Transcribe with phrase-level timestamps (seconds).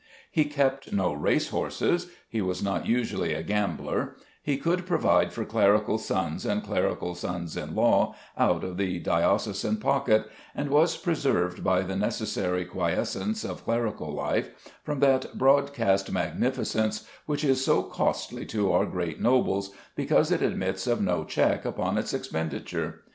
[0.31, 5.45] He kept no race horses; he was not usually a gambler; he could provide for
[5.45, 10.25] clerical sons and clerical sons in law out of the diocesan pocket:
[10.55, 14.49] and was preserved by the necessary quiescence of clerical life
[14.83, 20.87] from that broadcast magnificence which is so costly to our great nobles, because it admits
[20.87, 23.03] of no check upon its expenditure.